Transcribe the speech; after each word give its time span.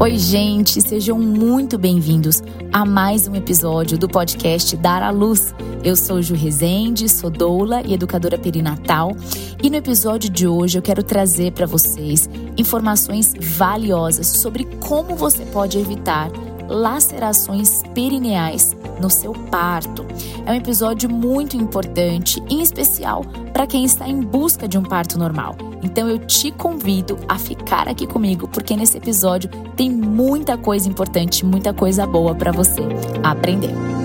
Oi, 0.00 0.16
gente, 0.16 0.80
sejam 0.80 1.18
muito 1.18 1.78
bem-vindos 1.78 2.42
a 2.72 2.86
mais 2.86 3.28
um 3.28 3.34
episódio 3.34 3.98
do 3.98 4.08
podcast 4.08 4.74
Dar 4.76 5.02
à 5.02 5.10
Luz. 5.10 5.54
Eu 5.84 5.94
sou 5.94 6.22
Ju 6.22 6.34
Rezende, 6.34 7.08
sou 7.08 7.28
doula 7.28 7.82
e 7.82 7.94
educadora 7.94 8.38
perinatal, 8.38 9.14
e 9.62 9.68
no 9.68 9.76
episódio 9.76 10.30
de 10.30 10.48
hoje 10.48 10.78
eu 10.78 10.82
quero 10.82 11.02
trazer 11.02 11.52
para 11.52 11.66
vocês 11.66 12.28
informações 12.56 13.34
valiosas 13.38 14.26
sobre 14.26 14.64
como 14.80 15.14
você 15.14 15.44
pode 15.44 15.78
evitar 15.78 16.30
lacerações 16.66 17.82
perineais 17.94 18.74
no 19.00 19.10
seu 19.10 19.32
parto. 19.32 20.06
É 20.46 20.52
um 20.52 20.54
episódio 20.54 21.08
muito 21.08 21.56
importante, 21.56 22.42
em 22.48 22.60
especial 22.60 23.24
para 23.52 23.66
quem 23.66 23.84
está 23.84 24.08
em 24.08 24.20
busca 24.20 24.68
de 24.68 24.78
um 24.78 24.82
parto 24.82 25.18
normal. 25.18 25.56
Então 25.82 26.08
eu 26.08 26.18
te 26.18 26.50
convido 26.50 27.18
a 27.28 27.38
ficar 27.38 27.88
aqui 27.88 28.06
comigo, 28.06 28.46
porque 28.48 28.76
nesse 28.76 28.98
episódio 28.98 29.50
tem 29.76 29.90
muita 29.90 30.56
coisa 30.56 30.88
importante, 30.88 31.44
muita 31.44 31.72
coisa 31.72 32.06
boa 32.06 32.34
para 32.34 32.52
você 32.52 32.82
aprender. 33.22 33.99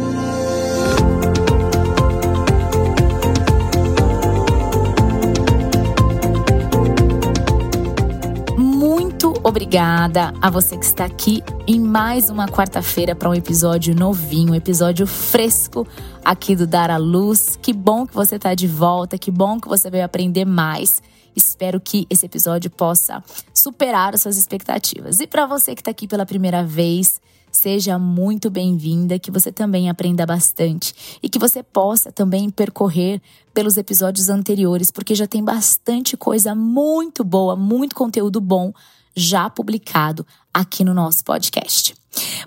Obrigada 9.56 10.34
a 10.42 10.50
você 10.50 10.78
que 10.78 10.84
está 10.84 11.06
aqui 11.06 11.42
em 11.66 11.80
mais 11.80 12.30
uma 12.30 12.46
quarta-feira 12.46 13.16
para 13.16 13.30
um 13.30 13.34
episódio 13.34 13.96
novinho, 13.96 14.52
um 14.52 14.56
episódio 14.56 15.08
fresco 15.08 15.88
aqui 16.26 16.58
do 16.58 16.68
Dar 16.68 16.92
à 16.92 16.98
Luz. 16.98 17.58
Que 17.62 17.72
bom 17.72 18.06
que 18.06 18.14
você 18.14 18.36
está 18.36 18.54
de 18.54 18.68
volta, 18.68 19.18
que 19.18 19.32
bom 19.32 19.58
que 19.58 19.70
você 19.70 19.90
veio 19.90 20.04
aprender 20.04 20.44
mais. 20.44 21.02
Espero 21.34 21.80
que 21.80 22.06
esse 22.10 22.26
episódio 22.26 22.70
possa 22.70 23.24
superar 23.54 24.14
as 24.14 24.24
suas 24.24 24.36
expectativas. 24.36 25.22
E 25.22 25.26
para 25.26 25.46
você 25.46 25.74
que 25.74 25.80
está 25.80 25.92
aqui 25.92 26.06
pela 26.06 26.26
primeira 26.26 26.62
vez, 26.62 27.22
seja 27.50 27.98
muito 27.98 28.50
bem-vinda, 28.50 29.18
que 29.18 29.32
você 29.32 29.54
também 29.54 29.90
aprenda 29.90 30.26
bastante 30.26 31.18
e 31.24 31.30
que 31.30 31.40
você 31.40 31.64
possa 31.64 32.12
também 32.12 32.50
percorrer 32.50 33.22
pelos 33.54 33.78
episódios 33.78 34.28
anteriores, 34.28 34.92
porque 34.92 35.16
já 35.16 35.26
tem 35.26 35.42
bastante 35.42 36.18
coisa 36.18 36.54
muito 36.54 37.24
boa, 37.24 37.56
muito 37.56 37.96
conteúdo 37.96 38.42
bom 38.42 38.74
já 39.16 39.50
publicado 39.50 40.26
aqui 40.54 40.84
no 40.84 40.94
nosso 40.94 41.24
podcast. 41.24 41.96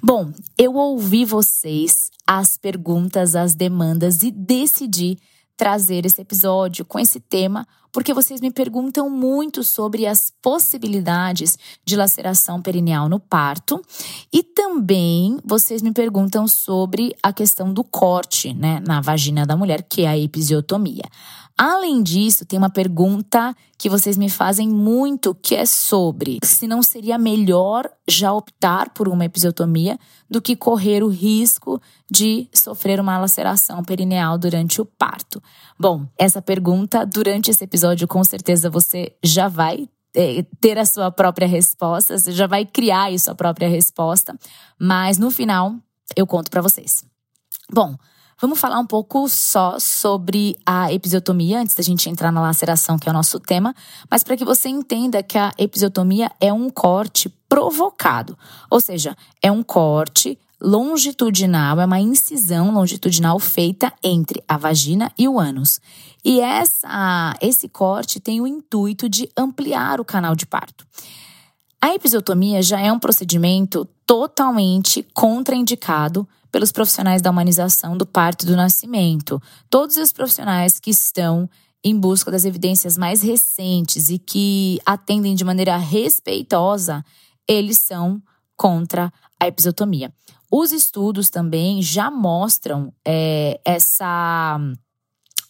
Bom, 0.02 0.32
eu 0.56 0.74
ouvi 0.74 1.24
vocês, 1.24 2.10
as 2.26 2.56
perguntas, 2.56 3.34
as 3.34 3.54
demandas 3.54 4.22
e 4.22 4.30
decidi 4.30 5.18
trazer 5.56 6.06
esse 6.06 6.20
episódio 6.20 6.84
com 6.84 7.00
esse 7.00 7.18
tema, 7.18 7.66
porque 7.90 8.14
vocês 8.14 8.40
me 8.40 8.50
perguntam 8.50 9.10
muito 9.10 9.64
sobre 9.64 10.06
as 10.06 10.32
possibilidades 10.40 11.58
de 11.84 11.96
laceração 11.96 12.62
perineal 12.62 13.08
no 13.08 13.18
parto 13.18 13.82
e 14.32 14.42
também 14.42 15.36
vocês 15.44 15.82
me 15.82 15.92
perguntam 15.92 16.46
sobre 16.46 17.12
a 17.20 17.32
questão 17.32 17.72
do 17.72 17.82
corte, 17.82 18.54
né, 18.54 18.80
na 18.86 19.00
vagina 19.00 19.44
da 19.44 19.56
mulher, 19.56 19.82
que 19.82 20.02
é 20.02 20.08
a 20.08 20.18
episiotomia. 20.18 21.04
Além 21.60 22.04
disso, 22.04 22.46
tem 22.46 22.56
uma 22.56 22.70
pergunta 22.70 23.52
que 23.76 23.88
vocês 23.88 24.16
me 24.16 24.30
fazem 24.30 24.68
muito, 24.68 25.34
que 25.34 25.56
é 25.56 25.66
sobre 25.66 26.38
se 26.40 26.68
não 26.68 26.84
seria 26.84 27.18
melhor 27.18 27.90
já 28.06 28.32
optar 28.32 28.90
por 28.90 29.08
uma 29.08 29.24
episiotomia 29.24 29.98
do 30.30 30.40
que 30.40 30.54
correr 30.54 31.02
o 31.02 31.08
risco 31.08 31.82
de 32.08 32.48
sofrer 32.54 33.00
uma 33.00 33.18
laceração 33.18 33.82
perineal 33.82 34.38
durante 34.38 34.80
o 34.80 34.84
parto. 34.84 35.42
Bom, 35.76 36.06
essa 36.16 36.40
pergunta, 36.40 37.04
durante 37.04 37.50
esse 37.50 37.64
episódio, 37.64 38.06
com 38.06 38.22
certeza 38.22 38.70
você 38.70 39.16
já 39.20 39.48
vai 39.48 39.88
é, 40.14 40.44
ter 40.60 40.78
a 40.78 40.86
sua 40.86 41.10
própria 41.10 41.48
resposta, 41.48 42.16
você 42.16 42.30
já 42.30 42.46
vai 42.46 42.64
criar 42.64 43.12
a 43.12 43.18
sua 43.18 43.34
própria 43.34 43.68
resposta, 43.68 44.38
mas 44.78 45.18
no 45.18 45.28
final 45.28 45.74
eu 46.14 46.24
conto 46.24 46.52
para 46.52 46.62
vocês. 46.62 47.04
Bom, 47.72 47.96
Vamos 48.40 48.60
falar 48.60 48.78
um 48.78 48.86
pouco 48.86 49.28
só 49.28 49.80
sobre 49.80 50.56
a 50.64 50.92
episiotomia, 50.92 51.60
antes 51.60 51.74
da 51.74 51.82
gente 51.82 52.08
entrar 52.08 52.30
na 52.30 52.40
laceração, 52.40 52.96
que 52.96 53.08
é 53.08 53.10
o 53.10 53.14
nosso 53.14 53.40
tema, 53.40 53.74
mas 54.08 54.22
para 54.22 54.36
que 54.36 54.44
você 54.44 54.68
entenda 54.68 55.24
que 55.24 55.36
a 55.36 55.52
episiotomia 55.58 56.30
é 56.40 56.52
um 56.52 56.70
corte 56.70 57.28
provocado, 57.48 58.38
ou 58.70 58.80
seja, 58.80 59.16
é 59.42 59.50
um 59.50 59.64
corte 59.64 60.38
longitudinal, 60.60 61.80
é 61.80 61.84
uma 61.84 61.98
incisão 61.98 62.70
longitudinal 62.70 63.40
feita 63.40 63.92
entre 64.04 64.40
a 64.46 64.56
vagina 64.56 65.10
e 65.18 65.26
o 65.26 65.40
ânus. 65.40 65.80
E 66.24 66.40
essa, 66.40 67.34
esse 67.40 67.68
corte 67.68 68.20
tem 68.20 68.40
o 68.40 68.46
intuito 68.46 69.08
de 69.08 69.28
ampliar 69.36 70.00
o 70.00 70.04
canal 70.04 70.36
de 70.36 70.46
parto. 70.46 70.86
A 71.82 71.92
episiotomia 71.92 72.62
já 72.62 72.80
é 72.80 72.92
um 72.92 73.00
procedimento 73.00 73.84
totalmente 74.06 75.04
contraindicado 75.12 76.26
pelos 76.50 76.72
profissionais 76.72 77.22
da 77.22 77.30
humanização 77.30 77.96
do 77.96 78.06
parto 78.06 78.42
e 78.42 78.46
do 78.46 78.56
nascimento. 78.56 79.40
Todos 79.68 79.96
os 79.96 80.12
profissionais 80.12 80.80
que 80.80 80.90
estão 80.90 81.48
em 81.84 81.98
busca 81.98 82.30
das 82.30 82.44
evidências 82.44 82.96
mais 82.96 83.22
recentes 83.22 84.08
e 84.08 84.18
que 84.18 84.78
atendem 84.84 85.34
de 85.34 85.44
maneira 85.44 85.76
respeitosa, 85.76 87.04
eles 87.46 87.78
são 87.78 88.20
contra 88.56 89.12
a 89.40 89.46
episiotomia. 89.46 90.12
Os 90.50 90.72
estudos 90.72 91.30
também 91.30 91.82
já 91.82 92.10
mostram 92.10 92.92
é, 93.06 93.60
essa 93.64 94.58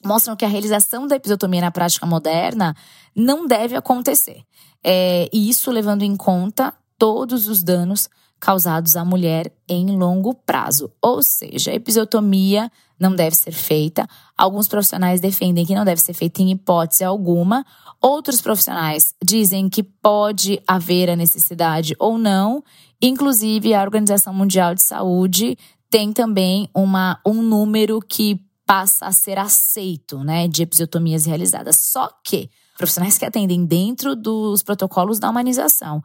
mostram 0.05 0.37
que 0.37 0.45
a 0.45 0.49
realização 0.49 1.07
da 1.07 1.17
episiotomia 1.17 1.61
na 1.61 1.71
prática 1.71 2.07
moderna 2.07 2.75
não 3.17 3.47
deve 3.47 3.75
acontecer. 3.75 4.43
É, 4.83 5.29
e 5.33 5.49
isso 5.49 5.71
levando 5.71 6.03
em 6.03 6.17
conta 6.17 6.73
todos 6.97 7.49
os 7.49 7.63
danos 7.63 8.09
causados 8.41 8.97
à 8.97 9.05
mulher 9.05 9.53
em 9.69 9.97
longo 9.97 10.35
prazo. 10.35 10.91
Ou 11.03 11.23
seja, 11.23 11.71
a 11.71 11.75
episiotomia 11.75 12.71
não 12.99 13.15
deve 13.15 13.37
ser 13.37 13.53
feita. 13.53 14.09
Alguns 14.37 14.69
profissionais 14.69 15.21
defendem 15.21 15.65
que 15.65 15.75
não 15.75 15.85
deve 15.85 16.01
ser 16.01 16.15
feita 16.15 16.43
em 16.43 16.51
hipótese 16.51 17.05
alguma. 17.05 17.65
Outros 18.01 18.41
profissionais 18.41 19.15
dizem 19.23 19.69
que 19.69 19.83
pode 19.83 20.61
haver 20.67 21.11
a 21.11 21.17
necessidade 21.17 21.95
ou 21.99 22.19
não. 22.19 22.63
Inclusive, 23.01 23.75
a 23.75 23.83
Organização 23.83 24.33
Mundial 24.33 24.75
de 24.75 24.83
Saúde 24.83 25.57
tem 25.91 26.13
também 26.13 26.69
uma, 26.75 27.21
um 27.25 27.43
número 27.43 28.01
que 28.01 28.41
passa 28.67 29.07
a 29.07 29.13
ser 29.13 29.39
aceito, 29.39 30.23
né, 30.23 30.47
de 30.47 30.63
episiotomias 30.63 31.25
realizadas. 31.25 31.77
Só 31.77 32.11
que 32.23 32.51
profissionais 32.77 33.17
que 33.17 33.25
atendem 33.25 33.65
dentro 33.65 34.15
dos 34.15 34.63
protocolos 34.63 35.19
da 35.19 35.31
humanização 35.31 36.03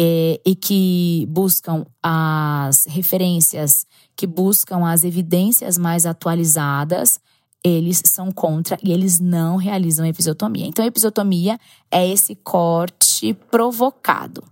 é, 0.00 0.40
e 0.46 0.54
que 0.54 1.26
buscam 1.28 1.84
as 2.00 2.84
referências, 2.86 3.84
que 4.14 4.28
buscam 4.28 4.86
as 4.86 5.02
evidências 5.02 5.76
mais 5.76 6.06
atualizadas, 6.06 7.18
eles 7.64 8.00
são 8.04 8.30
contra 8.30 8.78
e 8.80 8.92
eles 8.92 9.18
não 9.18 9.56
realizam 9.56 10.06
episiotomia. 10.06 10.66
Então, 10.66 10.84
a 10.84 10.88
episiotomia 10.88 11.58
é 11.90 12.08
esse 12.08 12.36
corte 12.36 13.34
provocado. 13.50 14.44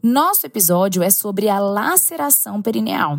Nosso 0.00 0.46
episódio 0.46 1.02
é 1.02 1.10
sobre 1.10 1.48
a 1.48 1.58
laceração 1.58 2.62
perineal. 2.62 3.18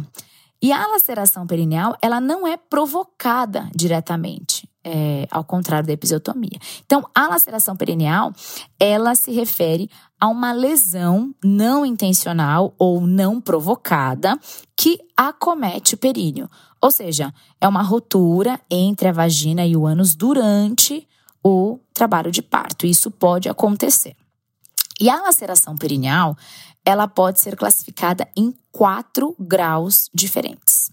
E 0.62 0.72
a 0.72 0.88
laceração 0.88 1.46
perineal, 1.46 1.98
ela 2.02 2.22
não 2.22 2.48
é 2.48 2.56
provocada 2.56 3.70
diretamente, 3.76 4.59
é, 4.90 5.28
ao 5.30 5.44
contrário 5.44 5.86
da 5.86 5.94
episiotomia. 5.94 6.60
Então, 6.86 7.08
a 7.14 7.28
laceração 7.28 7.76
perineal, 7.76 8.34
ela 8.80 9.14
se 9.14 9.32
refere 9.32 9.90
a 10.20 10.28
uma 10.28 10.52
lesão 10.52 11.34
não 11.44 11.86
intencional 11.86 12.74
ou 12.78 13.02
não 13.02 13.40
provocada 13.40 14.38
que 14.76 15.00
acomete 15.16 15.94
o 15.94 15.98
períneo. 15.98 16.50
Ou 16.82 16.90
seja, 16.90 17.34
é 17.62 17.68
uma 17.68 17.84
rotura 17.84 18.60
entre 18.70 19.08
a 19.08 19.12
vagina 19.12 19.66
e 19.66 19.76
o 19.76 19.86
ânus 19.86 20.16
durante 20.16 21.08
o 21.44 21.80
trabalho 21.94 22.32
de 22.32 22.42
parto. 22.42 22.86
Isso 22.86 23.12
pode 23.12 23.48
acontecer. 23.48 24.16
E 25.00 25.10
a 25.10 25.22
laceração 25.22 25.78
perineal, 25.78 26.36
ela 26.84 27.08
pode 27.08 27.40
ser 27.40 27.56
classificada 27.56 28.28
em 28.36 28.54
quatro 28.72 29.36
graus 29.40 30.10
diferentes. 30.14 30.92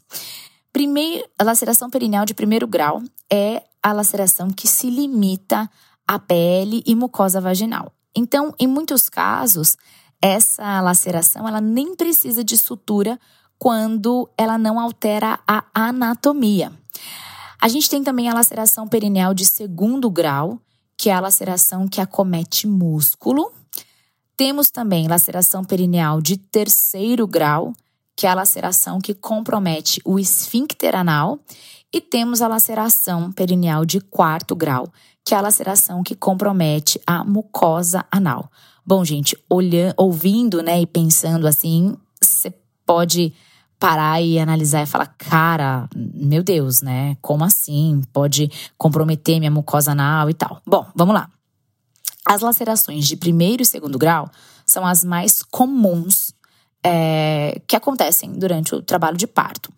Primeiro, 0.76 1.26
a 1.38 1.42
laceração 1.42 1.88
perineal 1.88 2.26
de 2.26 2.34
primeiro 2.34 2.66
grau 2.66 3.02
é 3.32 3.62
a 3.82 3.94
laceração 3.94 4.50
que 4.50 4.68
se 4.68 4.90
limita 4.90 5.70
à 6.06 6.18
pele 6.18 6.82
e 6.84 6.94
mucosa 6.94 7.40
vaginal. 7.40 7.90
Então, 8.14 8.54
em 8.58 8.66
muitos 8.66 9.08
casos, 9.08 9.78
essa 10.20 10.78
laceração 10.82 11.48
ela 11.48 11.62
nem 11.62 11.96
precisa 11.96 12.44
de 12.44 12.58
sutura 12.58 13.18
quando 13.58 14.28
ela 14.36 14.58
não 14.58 14.78
altera 14.78 15.40
a 15.48 15.64
anatomia. 15.72 16.70
A 17.58 17.68
gente 17.68 17.88
tem 17.88 18.04
também 18.04 18.28
a 18.28 18.34
laceração 18.34 18.86
perineal 18.86 19.32
de 19.32 19.46
segundo 19.46 20.10
grau, 20.10 20.60
que 20.94 21.08
é 21.08 21.14
a 21.14 21.20
laceração 21.20 21.88
que 21.88 22.02
acomete 22.02 22.66
músculo. 22.66 23.50
Temos 24.36 24.68
também 24.68 25.08
laceração 25.08 25.64
perineal 25.64 26.20
de 26.20 26.36
terceiro 26.36 27.26
grau, 27.26 27.72
que 28.16 28.26
é 28.26 28.30
a 28.30 28.34
laceração 28.34 28.98
que 28.98 29.12
compromete 29.12 30.00
o 30.04 30.18
esfíncter 30.18 30.96
anal, 30.96 31.38
e 31.92 32.00
temos 32.00 32.42
a 32.42 32.48
laceração 32.48 33.30
perineal 33.30 33.84
de 33.84 34.00
quarto 34.00 34.56
grau, 34.56 34.92
que 35.24 35.34
é 35.34 35.36
a 35.36 35.40
laceração 35.40 36.02
que 36.02 36.14
compromete 36.14 37.00
a 37.06 37.22
mucosa 37.22 38.04
anal. 38.10 38.50
Bom, 38.84 39.04
gente, 39.04 39.36
olhando, 39.48 39.94
ouvindo, 39.96 40.62
né, 40.62 40.80
e 40.80 40.86
pensando 40.86 41.46
assim, 41.46 41.96
você 42.20 42.52
pode 42.84 43.32
parar 43.78 44.22
e 44.22 44.38
analisar 44.38 44.82
e 44.82 44.86
falar, 44.86 45.06
cara, 45.18 45.88
meu 45.94 46.42
Deus, 46.42 46.80
né? 46.80 47.16
Como 47.20 47.44
assim? 47.44 48.02
Pode 48.12 48.50
comprometer 48.78 49.38
minha 49.38 49.50
mucosa 49.50 49.92
anal 49.92 50.30
e 50.30 50.34
tal. 50.34 50.60
Bom, 50.66 50.86
vamos 50.94 51.14
lá. 51.14 51.28
As 52.24 52.40
lacerações 52.40 53.06
de 53.06 53.16
primeiro 53.16 53.62
e 53.62 53.66
segundo 53.66 53.98
grau 53.98 54.30
são 54.64 54.84
as 54.86 55.04
mais 55.04 55.42
comuns 55.42 56.32
é, 56.86 57.60
que 57.66 57.76
acontecem 57.76 58.32
durante 58.32 58.74
o 58.74 58.82
trabalho 58.82 59.16
de 59.16 59.26
parto. 59.26 59.72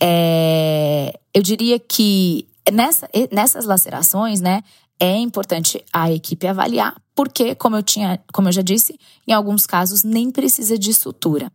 É, 0.00 1.18
eu 1.32 1.42
diria 1.42 1.78
que 1.78 2.46
nessa, 2.72 3.08
nessas 3.30 3.64
lacerações, 3.64 4.40
né, 4.40 4.62
é 4.98 5.16
importante 5.16 5.84
a 5.92 6.10
equipe 6.10 6.46
avaliar, 6.46 6.94
porque, 7.14 7.54
como 7.54 7.76
eu 7.76 7.82
tinha, 7.82 8.20
como 8.32 8.48
eu 8.48 8.52
já 8.52 8.62
disse, 8.62 8.98
em 9.26 9.32
alguns 9.32 9.66
casos 9.66 10.02
nem 10.02 10.30
precisa 10.30 10.78
de 10.78 10.92
sutura 10.92 11.50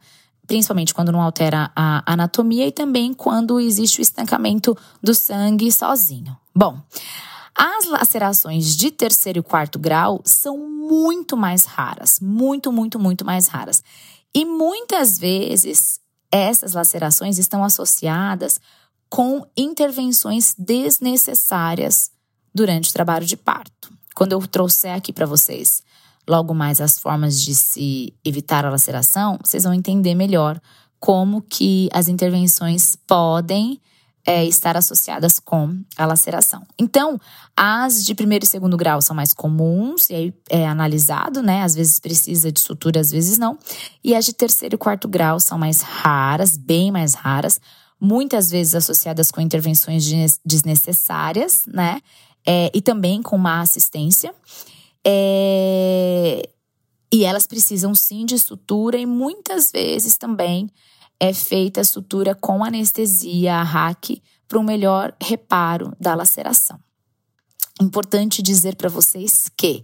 principalmente 0.47 0.93
quando 0.93 1.11
não 1.11 1.21
altera 1.21 1.69
a 1.75 2.13
anatomia 2.13 2.65
e 2.65 2.71
também 2.71 3.13
quando 3.13 3.59
existe 3.59 3.99
o 3.99 4.01
estancamento 4.01 4.75
do 5.03 5.13
sangue 5.13 5.69
sozinho. 5.69 6.35
Bom, 6.55 6.79
as 7.53 7.85
lacerações 7.85 8.75
de 8.75 8.89
terceiro 8.89 9.39
e 9.39 9.43
quarto 9.43 9.77
grau 9.77 10.21
são 10.23 10.57
muito 10.57 11.35
mais 11.35 11.65
raras, 11.65 12.19
muito, 12.21 12.71
muito, 12.71 12.97
muito 12.97 13.25
mais 13.25 13.47
raras. 13.47 13.83
E 14.33 14.45
muitas 14.45 15.17
vezes 15.17 15.99
essas 16.31 16.73
lacerações 16.73 17.37
estão 17.37 17.63
associadas 17.63 18.59
com 19.09 19.45
intervenções 19.55 20.53
desnecessárias 20.57 22.11
durante 22.53 22.89
o 22.89 22.93
trabalho 22.93 23.25
de 23.25 23.37
parto. 23.37 23.93
Quando 24.15 24.33
eu 24.33 24.47
trouxer 24.47 24.93
aqui 24.93 25.13
para 25.13 25.25
vocês 25.25 25.81
logo 26.27 26.53
mais 26.53 26.81
as 26.81 26.99
formas 26.99 27.41
de 27.41 27.55
se 27.55 28.13
evitar 28.25 28.65
a 28.65 28.69
laceração, 28.69 29.39
vocês 29.43 29.63
vão 29.63 29.73
entender 29.73 30.13
melhor 30.13 30.59
como 30.99 31.41
que 31.41 31.89
as 31.93 32.07
intervenções 32.07 32.97
podem 33.07 33.79
é, 34.27 34.43
estar 34.45 34.75
associadas 34.75 35.39
com 35.39 35.79
a 35.97 36.05
laceração. 36.05 36.61
Então, 36.77 37.17
as 37.55 38.03
de 38.03 38.13
primeiro 38.13 38.43
e 38.43 38.47
segundo 38.47 38.75
grau 38.75 39.01
são 39.01 39.15
mais 39.15 39.33
comuns, 39.33 40.09
e 40.09 40.15
aí 40.15 40.33
é 40.49 40.67
analisado, 40.67 41.41
né? 41.41 41.63
Às 41.63 41.73
vezes 41.73 41.97
precisa 41.97 42.51
de 42.51 42.59
sutura, 42.59 42.99
às 42.99 43.09
vezes 43.09 43.37
não. 43.37 43.57
E 44.03 44.13
as 44.13 44.25
de 44.25 44.33
terceiro 44.33 44.75
e 44.75 44.77
quarto 44.77 45.07
grau 45.07 45.39
são 45.39 45.57
mais 45.57 45.81
raras, 45.81 46.57
bem 46.57 46.91
mais 46.91 47.13
raras, 47.13 47.61
muitas 47.97 48.51
vezes 48.51 48.75
associadas 48.75 49.31
com 49.31 49.39
intervenções 49.39 50.05
desnecessárias, 50.45 51.63
né? 51.65 52.01
É, 52.45 52.69
e 52.73 52.81
também 52.81 53.21
com 53.21 53.37
má 53.37 53.61
assistência. 53.61 54.35
É... 55.05 56.49
E 57.13 57.23
elas 57.23 57.47
precisam 57.47 57.95
sim 57.95 58.25
de 58.25 58.37
sutura 58.37 58.97
e 58.97 59.05
muitas 59.05 59.71
vezes 59.71 60.17
também 60.17 60.69
é 61.19 61.33
feita 61.33 61.81
a 61.81 61.85
sutura 61.85 62.35
com 62.35 62.63
anestesia, 62.63 63.55
a 63.55 63.63
hack, 63.63 64.21
para 64.47 64.59
um 64.59 64.63
melhor 64.63 65.13
reparo 65.21 65.93
da 65.99 66.15
laceração. 66.15 66.79
Importante 67.81 68.41
dizer 68.41 68.75
para 68.75 68.89
vocês 68.89 69.49
que 69.55 69.83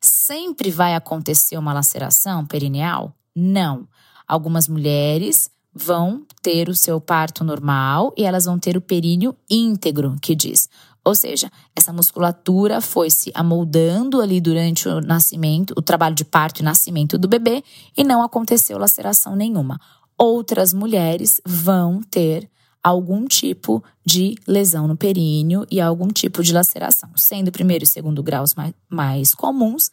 sempre 0.00 0.70
vai 0.70 0.94
acontecer 0.94 1.56
uma 1.56 1.72
laceração 1.72 2.46
perineal? 2.46 3.16
Não. 3.34 3.88
Algumas 4.26 4.68
mulheres 4.68 5.50
vão 5.74 6.24
ter 6.42 6.68
o 6.68 6.74
seu 6.74 7.00
parto 7.00 7.42
normal 7.42 8.12
e 8.16 8.24
elas 8.24 8.44
vão 8.44 8.58
ter 8.58 8.76
o 8.76 8.80
períneo 8.80 9.34
íntegro, 9.48 10.16
que 10.20 10.34
diz. 10.34 10.68
Ou 11.04 11.14
seja, 11.14 11.50
essa 11.74 11.92
musculatura 11.92 12.80
foi 12.80 13.10
se 13.10 13.32
amoldando 13.34 14.20
ali 14.20 14.40
durante 14.40 14.88
o 14.88 15.00
nascimento, 15.00 15.74
o 15.76 15.82
trabalho 15.82 16.14
de 16.14 16.24
parto 16.24 16.60
e 16.60 16.62
nascimento 16.62 17.18
do 17.18 17.26
bebê, 17.26 17.64
e 17.96 18.04
não 18.04 18.22
aconteceu 18.22 18.78
laceração 18.78 19.34
nenhuma. 19.34 19.80
Outras 20.24 20.72
mulheres 20.72 21.40
vão 21.44 22.00
ter 22.00 22.48
algum 22.80 23.26
tipo 23.26 23.82
de 24.06 24.36
lesão 24.46 24.86
no 24.86 24.96
períneo 24.96 25.66
e 25.68 25.80
algum 25.80 26.06
tipo 26.06 26.44
de 26.44 26.52
laceração, 26.52 27.10
sendo 27.16 27.50
primeiro 27.50 27.82
e 27.82 27.88
segundo 27.88 28.22
graus 28.22 28.54
mais, 28.54 28.72
mais 28.88 29.34
comuns, 29.34 29.90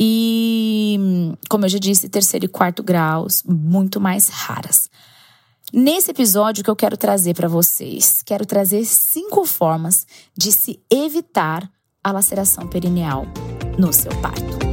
e, 0.00 0.98
como 1.50 1.66
eu 1.66 1.68
já 1.68 1.78
disse, 1.78 2.08
terceiro 2.08 2.46
e 2.46 2.48
quarto 2.48 2.82
graus 2.82 3.42
muito 3.46 4.00
mais 4.00 4.28
raras. 4.28 4.88
Nesse 5.70 6.10
episódio 6.10 6.64
que 6.64 6.70
eu 6.70 6.76
quero 6.76 6.96
trazer 6.96 7.34
para 7.34 7.46
vocês, 7.46 8.22
quero 8.24 8.46
trazer 8.46 8.82
cinco 8.86 9.44
formas 9.44 10.06
de 10.34 10.52
se 10.52 10.80
evitar 10.90 11.70
a 12.02 12.12
laceração 12.12 12.66
perineal 12.66 13.26
no 13.78 13.92
seu 13.92 14.12
parto. 14.22 14.65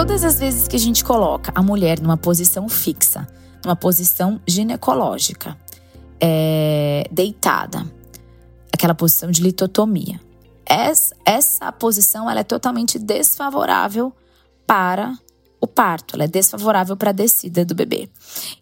Todas 0.00 0.24
as 0.24 0.40
vezes 0.40 0.66
que 0.66 0.76
a 0.76 0.78
gente 0.78 1.04
coloca 1.04 1.52
a 1.54 1.62
mulher 1.62 2.00
numa 2.00 2.16
posição 2.16 2.70
fixa, 2.70 3.28
numa 3.62 3.76
posição 3.76 4.40
ginecológica, 4.48 5.54
é, 6.18 7.06
deitada, 7.12 7.84
aquela 8.72 8.94
posição 8.94 9.30
de 9.30 9.42
litotomia, 9.42 10.18
essa, 10.64 11.14
essa 11.22 11.70
posição 11.70 12.30
ela 12.30 12.40
é 12.40 12.44
totalmente 12.44 12.98
desfavorável 12.98 14.10
para 14.66 15.12
o 15.60 15.66
parto, 15.66 16.14
ela 16.14 16.24
é 16.24 16.28
desfavorável 16.28 16.96
para 16.96 17.10
a 17.10 17.12
descida 17.12 17.62
do 17.62 17.74
bebê. 17.74 18.08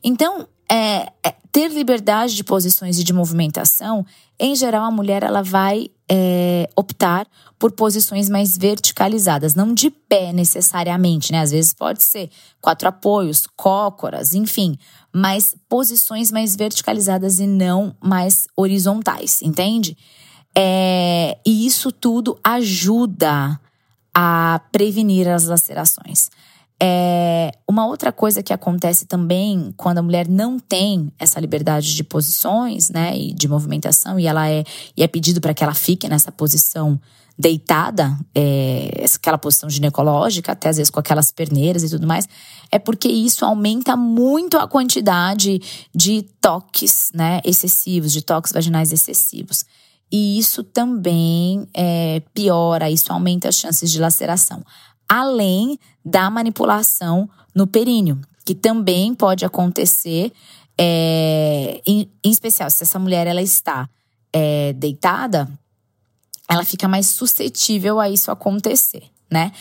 Então, 0.02 0.44
é, 0.70 1.10
é, 1.24 1.34
ter 1.50 1.68
liberdade 1.68 2.36
de 2.36 2.44
posições 2.44 2.98
e 2.98 3.04
de 3.04 3.12
movimentação, 3.12 4.04
em 4.38 4.54
geral, 4.54 4.84
a 4.84 4.90
mulher 4.90 5.22
ela 5.22 5.42
vai 5.42 5.90
é, 6.10 6.68
optar 6.76 7.26
por 7.58 7.72
posições 7.72 8.28
mais 8.28 8.56
verticalizadas, 8.56 9.54
não 9.54 9.74
de 9.74 9.90
pé 9.90 10.32
necessariamente, 10.32 11.32
né? 11.32 11.40
Às 11.40 11.50
vezes 11.50 11.74
pode 11.74 12.02
ser 12.02 12.30
quatro 12.60 12.88
apoios, 12.88 13.46
cócoras, 13.56 14.34
enfim, 14.34 14.78
mas 15.12 15.56
posições 15.68 16.30
mais 16.30 16.54
verticalizadas 16.54 17.40
e 17.40 17.46
não 17.46 17.96
mais 18.00 18.46
horizontais, 18.56 19.42
entende? 19.42 19.96
É, 20.54 21.38
e 21.44 21.66
isso 21.66 21.90
tudo 21.90 22.38
ajuda 22.44 23.58
a 24.14 24.60
prevenir 24.70 25.28
as 25.28 25.46
lacerações. 25.46 26.30
É, 26.80 27.50
uma 27.68 27.86
outra 27.86 28.12
coisa 28.12 28.42
que 28.42 28.52
acontece 28.52 29.04
também 29.04 29.74
quando 29.76 29.98
a 29.98 30.02
mulher 30.02 30.28
não 30.28 30.60
tem 30.60 31.12
essa 31.18 31.40
liberdade 31.40 31.94
de 31.94 32.04
posições, 32.04 32.88
né, 32.88 33.16
e 33.16 33.32
de 33.32 33.48
movimentação, 33.48 34.18
e 34.18 34.26
ela 34.26 34.48
é, 34.48 34.62
e 34.96 35.02
é 35.02 35.08
pedido 35.08 35.40
para 35.40 35.52
que 35.52 35.64
ela 35.64 35.74
fique 35.74 36.08
nessa 36.08 36.30
posição 36.30 37.00
deitada, 37.36 38.18
é, 38.34 39.04
aquela 39.14 39.38
posição 39.38 39.70
ginecológica, 39.70 40.52
até 40.52 40.68
às 40.68 40.76
vezes 40.76 40.90
com 40.90 40.98
aquelas 40.98 41.30
perneiras 41.30 41.84
e 41.84 41.88
tudo 41.88 42.06
mais, 42.06 42.28
é 42.70 42.78
porque 42.78 43.08
isso 43.08 43.44
aumenta 43.44 43.96
muito 43.96 44.56
a 44.56 44.66
quantidade 44.66 45.60
de 45.94 46.22
toques, 46.40 47.10
né, 47.14 47.40
excessivos, 47.44 48.12
de 48.12 48.22
toques 48.22 48.52
vaginais 48.52 48.92
excessivos. 48.92 49.64
E 50.10 50.38
isso 50.38 50.64
também 50.64 51.68
é, 51.74 52.22
piora, 52.32 52.90
isso 52.90 53.12
aumenta 53.12 53.48
as 53.48 53.56
chances 53.56 53.90
de 53.90 54.00
laceração. 54.00 54.62
Além 55.08 55.78
da 56.04 56.28
manipulação 56.30 57.28
no 57.54 57.66
períneo, 57.66 58.20
que 58.44 58.54
também 58.54 59.14
pode 59.14 59.44
acontecer, 59.44 60.32
é, 60.78 61.80
em, 61.86 62.10
em, 62.24 62.30
especial 62.30 62.70
se 62.70 62.82
essa 62.82 62.98
mulher 62.98 63.26
ela 63.26 63.42
está 63.42 63.88
é, 64.32 64.72
deitada, 64.74 65.48
ela 66.48 66.64
fica 66.64 66.86
mais 66.88 67.06
suscetível 67.06 68.00
a 68.00 68.08
isso 68.08 68.30
acontecer, 68.30 69.04
né? 69.30 69.52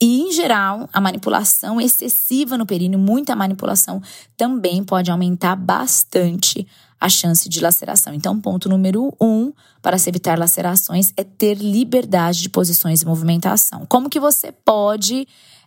E, 0.00 0.20
em 0.22 0.32
geral, 0.32 0.88
a 0.92 1.00
manipulação 1.00 1.80
excessiva 1.80 2.58
no 2.58 2.66
períneo, 2.66 2.98
muita 2.98 3.34
manipulação, 3.34 4.02
também 4.36 4.84
pode 4.84 5.10
aumentar 5.10 5.56
bastante 5.56 6.66
a 7.00 7.08
chance 7.08 7.48
de 7.48 7.60
laceração. 7.60 8.14
Então, 8.14 8.40
ponto 8.40 8.68
número 8.68 9.14
um 9.20 9.52
para 9.82 9.98
se 9.98 10.08
evitar 10.08 10.38
lacerações 10.38 11.12
é 11.16 11.24
ter 11.24 11.54
liberdade 11.54 12.42
de 12.42 12.48
posições 12.48 13.02
e 13.02 13.06
movimentação. 13.06 13.84
Como 13.86 14.08
que 14.08 14.18
você 14.18 14.50
pode 14.50 15.26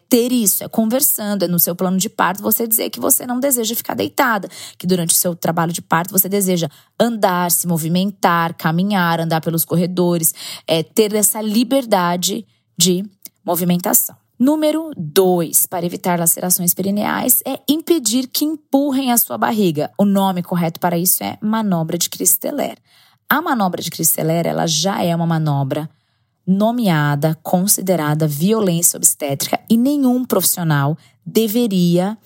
ter 0.09 0.31
isso? 0.31 0.63
É 0.63 0.67
conversando, 0.67 1.43
é 1.43 1.47
no 1.47 1.59
seu 1.59 1.75
plano 1.75 1.97
de 1.97 2.09
parto 2.09 2.41
você 2.41 2.67
dizer 2.67 2.89
que 2.89 2.99
você 2.99 3.27
não 3.27 3.39
deseja 3.39 3.75
ficar 3.75 3.93
deitada, 3.93 4.49
que 4.77 4.87
durante 4.87 5.13
o 5.13 5.17
seu 5.17 5.35
trabalho 5.35 5.71
de 5.71 5.81
parto 5.81 6.11
você 6.11 6.27
deseja 6.27 6.67
andar, 6.99 7.51
se 7.51 7.67
movimentar, 7.67 8.55
caminhar, 8.55 9.21
andar 9.21 9.39
pelos 9.39 9.63
corredores, 9.63 10.33
é 10.65 10.81
ter 10.81 11.13
essa 11.13 11.41
liberdade 11.41 12.45
de 12.77 13.05
movimentação. 13.45 14.15
Número 14.39 14.91
2, 14.95 15.65
para 15.65 15.85
evitar 15.85 16.17
lacerações 16.17 16.73
perineais, 16.73 17.43
é 17.45 17.59
impedir 17.67 18.25
que 18.25 18.45
empurrem 18.45 19.11
a 19.11 19.17
sua 19.17 19.37
barriga. 19.37 19.91
O 19.97 20.05
nome 20.05 20.41
correto 20.41 20.79
para 20.79 20.97
isso 20.97 21.21
é 21.21 21.37
manobra 21.41 21.97
de 21.97 22.09
Christeller. 22.09 22.77
A 23.29 23.41
manobra 23.41 23.81
de 23.81 23.91
Christeller, 23.91 24.47
ela 24.47 24.65
já 24.65 25.03
é 25.03 25.13
uma 25.13 25.27
manobra 25.27 25.89
nomeada, 26.47 27.37
considerada 27.43 28.29
violência 28.29 28.95
obstétrica 28.95 29.59
e 29.69 29.75
nenhum 29.75 30.23
profissional 30.23 30.97
deveria 31.25 32.17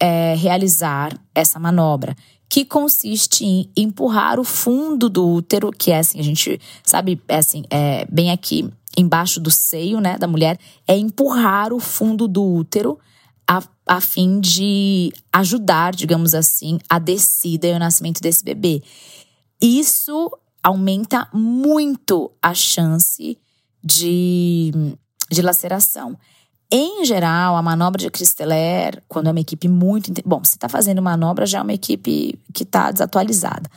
é, 0.00 0.34
realizar 0.34 1.16
essa 1.32 1.60
manobra, 1.60 2.16
que 2.48 2.64
consiste 2.64 3.44
em 3.44 3.70
empurrar 3.76 4.40
o 4.40 4.44
fundo 4.44 5.08
do 5.08 5.24
útero, 5.24 5.70
que 5.70 5.92
é 5.92 6.00
assim, 6.00 6.18
a 6.18 6.24
gente 6.24 6.60
sabe, 6.82 7.22
é 7.28 7.36
assim, 7.36 7.62
é 7.70 8.04
bem 8.10 8.32
aqui 8.32 8.68
embaixo 8.96 9.40
do 9.40 9.50
seio, 9.50 10.00
né, 10.00 10.18
da 10.18 10.26
mulher, 10.26 10.58
é 10.86 10.96
empurrar 10.96 11.72
o 11.72 11.80
fundo 11.80 12.26
do 12.26 12.44
útero 12.44 12.98
a, 13.46 13.62
a 13.86 14.00
fim 14.00 14.40
de 14.40 15.12
ajudar, 15.32 15.94
digamos 15.94 16.34
assim, 16.34 16.78
a 16.88 16.98
descida 16.98 17.66
e 17.66 17.72
o 17.72 17.78
nascimento 17.78 18.20
desse 18.20 18.44
bebê. 18.44 18.82
Isso 19.60 20.30
aumenta 20.62 21.28
muito 21.32 22.30
a 22.40 22.54
chance 22.54 23.36
de, 23.82 24.70
de 25.30 25.42
laceração. 25.42 26.16
Em 26.70 27.04
geral, 27.04 27.56
a 27.56 27.62
manobra 27.62 28.00
de 28.00 28.10
Cristeler, 28.10 29.02
quando 29.08 29.26
é 29.26 29.30
uma 29.32 29.40
equipe 29.40 29.66
muito. 29.66 30.12
Bom, 30.24 30.44
se 30.44 30.54
está 30.54 30.68
fazendo 30.68 31.02
manobra, 31.02 31.44
já 31.44 31.58
é 31.58 31.62
uma 31.62 31.72
equipe 31.72 32.38
que 32.54 32.62
está 32.62 32.92
desatualizada. 32.92 33.68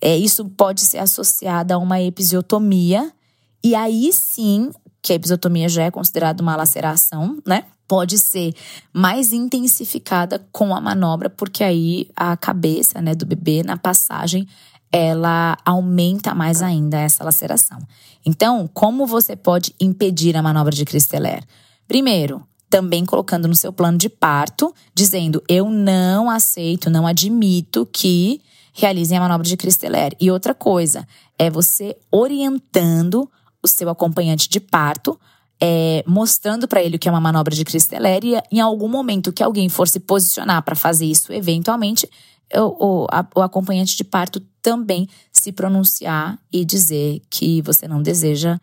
É, 0.00 0.16
isso 0.16 0.44
pode 0.50 0.80
ser 0.82 0.98
associado 0.98 1.74
a 1.74 1.78
uma 1.78 2.00
episiotomia, 2.00 3.12
e 3.62 3.74
aí 3.74 4.12
sim, 4.12 4.70
que 5.02 5.12
a 5.12 5.16
episiotomia 5.16 5.68
já 5.68 5.84
é 5.84 5.90
considerada 5.90 6.42
uma 6.42 6.56
laceração, 6.56 7.38
né? 7.46 7.64
Pode 7.86 8.18
ser 8.18 8.54
mais 8.92 9.32
intensificada 9.32 10.46
com 10.52 10.74
a 10.74 10.80
manobra, 10.80 11.28
porque 11.28 11.64
aí 11.64 12.08
a 12.14 12.36
cabeça 12.36 13.00
né, 13.00 13.14
do 13.14 13.26
bebê 13.26 13.62
na 13.62 13.76
passagem 13.76 14.46
ela 14.92 15.56
aumenta 15.64 16.34
mais 16.34 16.62
ainda 16.62 16.98
essa 16.98 17.24
laceração. 17.24 17.78
Então, 18.24 18.68
como 18.72 19.06
você 19.06 19.36
pode 19.36 19.74
impedir 19.80 20.36
a 20.36 20.42
manobra 20.42 20.74
de 20.74 20.84
Cristeler? 20.84 21.44
Primeiro, 21.86 22.44
também 22.68 23.04
colocando 23.04 23.48
no 23.48 23.54
seu 23.54 23.72
plano 23.72 23.98
de 23.98 24.08
parto, 24.08 24.74
dizendo: 24.94 25.42
eu 25.48 25.68
não 25.68 26.30
aceito, 26.30 26.90
não 26.90 27.06
admito 27.06 27.86
que 27.92 28.40
realizem 28.72 29.18
a 29.18 29.20
manobra 29.20 29.46
de 29.46 29.56
Cristeler. 29.56 30.16
E 30.20 30.30
outra 30.30 30.54
coisa, 30.54 31.06
é 31.38 31.50
você 31.50 31.96
orientando 32.10 33.28
o 33.62 33.68
seu 33.68 33.88
acompanhante 33.88 34.48
de 34.48 34.60
parto, 34.60 35.18
é, 35.60 36.02
mostrando 36.06 36.66
para 36.66 36.82
ele 36.82 36.96
o 36.96 36.98
que 36.98 37.08
é 37.08 37.12
uma 37.12 37.20
manobra 37.20 37.54
de 37.54 37.64
Cristeler 37.64 38.24
e 38.24 38.34
em 38.50 38.60
algum 38.60 38.88
momento 38.88 39.32
que 39.32 39.42
alguém 39.42 39.68
for 39.68 39.86
se 39.86 40.00
posicionar 40.00 40.62
para 40.62 40.74
fazer 40.74 41.04
isso 41.04 41.32
eventualmente, 41.32 42.08
o, 42.54 43.04
o, 43.04 43.06
a, 43.10 43.26
o 43.36 43.42
acompanhante 43.42 43.96
de 43.96 44.02
parto 44.02 44.40
também 44.62 45.08
se 45.32 45.52
pronunciar 45.52 46.38
e 46.52 46.64
dizer 46.64 47.22
que 47.28 47.62
você 47.62 47.86
não 47.86 48.02
deseja 48.02 48.58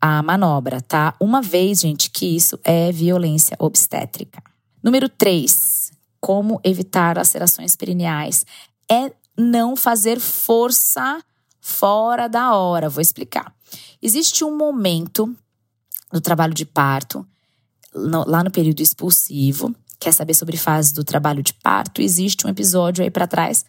a 0.00 0.22
manobra, 0.22 0.80
tá? 0.80 1.14
Uma 1.20 1.42
vez, 1.42 1.80
gente, 1.80 2.10
que 2.10 2.36
isso 2.36 2.58
é 2.62 2.92
violência 2.92 3.56
obstétrica. 3.58 4.42
Número 4.82 5.08
3. 5.08 5.90
Como 6.20 6.60
evitar 6.62 7.16
lacerações 7.16 7.76
perineais? 7.76 8.44
É 8.90 9.12
não 9.36 9.76
fazer 9.76 10.20
força 10.20 11.20
fora 11.60 12.28
da 12.28 12.54
hora. 12.54 12.88
Vou 12.88 13.02
explicar. 13.02 13.55
Existe 14.02 14.44
um 14.44 14.56
momento 14.56 15.34
do 16.12 16.20
trabalho 16.20 16.54
de 16.54 16.64
parto, 16.64 17.26
no, 17.94 18.28
lá 18.28 18.44
no 18.44 18.50
período 18.50 18.80
expulsivo, 18.80 19.74
quer 19.98 20.12
saber 20.12 20.34
sobre 20.34 20.56
fases 20.56 20.92
do 20.92 21.02
trabalho 21.04 21.42
de 21.42 21.54
parto, 21.54 22.02
existe 22.02 22.46
um 22.46 22.50
episódio 22.50 23.02
aí 23.02 23.10
para 23.10 23.26
trás. 23.26 23.64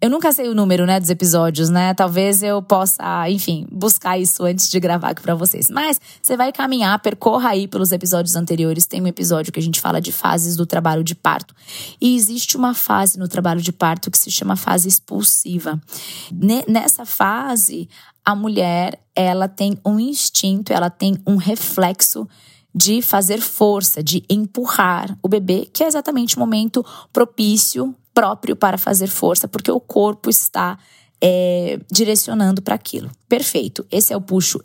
Eu 0.00 0.08
nunca 0.08 0.32
sei 0.32 0.48
o 0.48 0.54
número, 0.54 0.86
né, 0.86 1.00
dos 1.00 1.10
episódios, 1.10 1.70
né? 1.70 1.92
Talvez 1.92 2.40
eu 2.40 2.62
possa, 2.62 3.28
enfim, 3.28 3.66
buscar 3.68 4.16
isso 4.16 4.44
antes 4.44 4.70
de 4.70 4.78
gravar 4.78 5.08
aqui 5.08 5.20
para 5.20 5.34
vocês. 5.34 5.68
Mas 5.68 6.00
você 6.22 6.36
vai 6.36 6.52
caminhar, 6.52 6.96
percorra 7.00 7.48
aí 7.48 7.66
pelos 7.66 7.90
episódios 7.90 8.36
anteriores. 8.36 8.86
Tem 8.86 9.02
um 9.02 9.08
episódio 9.08 9.52
que 9.52 9.58
a 9.58 9.62
gente 9.62 9.80
fala 9.80 10.00
de 10.00 10.12
fases 10.12 10.54
do 10.54 10.64
trabalho 10.64 11.02
de 11.02 11.16
parto. 11.16 11.52
E 12.00 12.14
existe 12.14 12.56
uma 12.56 12.74
fase 12.74 13.18
no 13.18 13.26
trabalho 13.26 13.60
de 13.60 13.72
parto 13.72 14.08
que 14.08 14.18
se 14.18 14.30
chama 14.30 14.54
fase 14.54 14.86
expulsiva. 14.86 15.80
Nessa 16.68 17.04
fase, 17.04 17.88
a 18.28 18.34
mulher, 18.34 19.00
ela 19.16 19.48
tem 19.48 19.78
um 19.82 19.98
instinto, 19.98 20.70
ela 20.70 20.90
tem 20.90 21.16
um 21.26 21.36
reflexo 21.36 22.28
de 22.74 23.00
fazer 23.00 23.40
força, 23.40 24.02
de 24.02 24.22
empurrar 24.28 25.18
o 25.22 25.28
bebê, 25.28 25.66
que 25.72 25.82
é 25.82 25.86
exatamente 25.86 26.36
o 26.36 26.38
momento 26.38 26.84
propício, 27.10 27.94
próprio 28.12 28.54
para 28.54 28.76
fazer 28.76 29.06
força, 29.06 29.48
porque 29.48 29.72
o 29.72 29.80
corpo 29.80 30.28
está 30.28 30.78
é, 31.20 31.80
direcionando 31.90 32.62
para 32.62 32.74
aquilo. 32.74 33.10
Perfeito. 33.28 33.86
Esse 33.90 34.12
é 34.12 34.16
o 34.16 34.20
puxo 34.20 34.60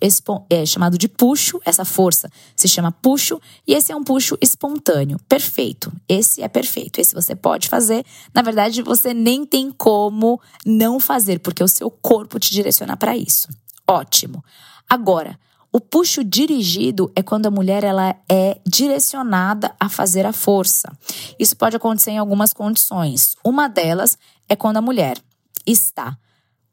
é, 0.49 0.65
chamado 0.65 0.97
de 0.97 1.07
puxo, 1.07 1.59
essa 1.65 1.83
força 1.83 2.29
se 2.55 2.67
chama 2.67 2.91
puxo, 2.91 3.39
e 3.67 3.73
esse 3.73 3.91
é 3.91 3.95
um 3.95 4.03
puxo 4.03 4.37
espontâneo. 4.41 5.19
Perfeito. 5.27 5.91
Esse 6.07 6.41
é 6.41 6.47
perfeito. 6.47 6.99
Esse 6.99 7.15
você 7.15 7.35
pode 7.35 7.67
fazer. 7.67 8.05
Na 8.33 8.41
verdade, 8.41 8.81
você 8.81 9.13
nem 9.13 9.45
tem 9.45 9.71
como 9.71 10.39
não 10.65 10.99
fazer, 10.99 11.39
porque 11.39 11.63
o 11.63 11.67
seu 11.67 11.89
corpo 11.89 12.39
te 12.39 12.51
direciona 12.51 12.95
para 12.95 13.17
isso. 13.17 13.47
Ótimo. 13.87 14.43
Agora, 14.89 15.37
o 15.71 15.79
puxo 15.81 16.23
dirigido 16.23 17.11
é 17.15 17.23
quando 17.23 17.47
a 17.47 17.51
mulher 17.51 17.83
ela 17.83 18.15
é 18.29 18.61
direcionada 18.65 19.75
a 19.79 19.89
fazer 19.89 20.23
a 20.23 20.31
força. 20.31 20.95
Isso 21.39 21.57
pode 21.57 21.75
acontecer 21.75 22.11
em 22.11 22.19
algumas 22.19 22.53
condições. 22.53 23.35
Uma 23.43 23.67
delas 23.67 24.17
é 24.47 24.55
quando 24.55 24.77
a 24.77 24.81
mulher 24.81 25.17
está 25.65 26.15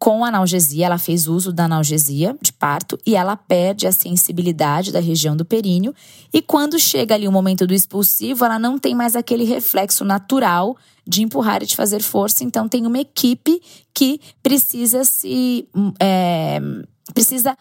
com 0.00 0.24
analgesia, 0.24 0.86
ela 0.86 0.96
fez 0.96 1.28
uso 1.28 1.52
da 1.52 1.66
analgesia 1.66 2.34
de 2.40 2.54
parto 2.54 2.98
e 3.06 3.14
ela 3.14 3.36
perde 3.36 3.86
a 3.86 3.92
sensibilidade 3.92 4.90
da 4.90 4.98
região 4.98 5.36
do 5.36 5.44
períneo. 5.44 5.94
E 6.32 6.40
quando 6.40 6.78
chega 6.78 7.14
ali 7.14 7.28
o 7.28 7.32
momento 7.32 7.66
do 7.66 7.74
expulsivo, 7.74 8.46
ela 8.46 8.58
não 8.58 8.78
tem 8.78 8.94
mais 8.94 9.14
aquele 9.14 9.44
reflexo 9.44 10.02
natural 10.02 10.74
de 11.06 11.22
empurrar 11.22 11.62
e 11.62 11.66
de 11.66 11.76
fazer 11.76 12.00
força. 12.00 12.42
Então, 12.42 12.66
tem 12.66 12.86
uma 12.86 12.98
equipe 12.98 13.60
que 13.92 14.18
precisa 14.42 15.04
se. 15.04 15.68
É, 16.00 16.58
precisa 17.12 17.54